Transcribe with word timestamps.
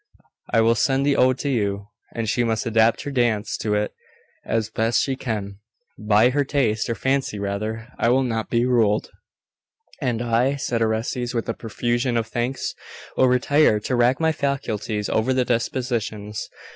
I 0.51 0.61
will 0.61 0.73
send 0.73 1.05
the 1.05 1.15
ode 1.15 1.37
to 1.41 1.49
you, 1.49 1.89
and 2.15 2.27
she 2.27 2.43
must 2.43 2.65
adapt 2.65 3.03
her 3.03 3.11
dance 3.11 3.55
to 3.57 3.75
it 3.75 3.93
as 4.43 4.71
best 4.71 4.99
she 5.03 5.15
can. 5.15 5.59
By 5.99 6.31
her 6.31 6.43
taste, 6.43 6.89
or 6.89 6.95
fancy 6.95 7.37
rather, 7.37 7.87
I 7.99 8.09
will 8.09 8.23
not 8.23 8.49
be 8.49 8.65
ruled.' 8.65 9.11
'And 10.01 10.19
I,' 10.23 10.55
said 10.55 10.81
Orestes, 10.81 11.35
with 11.35 11.47
a 11.49 11.53
profusion 11.53 12.17
of 12.17 12.25
thanks, 12.25 12.73
'will 13.15 13.27
retire 13.27 13.79
to 13.81 13.95
rack 13.95 14.19
my 14.19 14.31
faculties 14.31 15.07
over 15.07 15.33
the 15.35 15.45
"dispositions." 15.45 16.49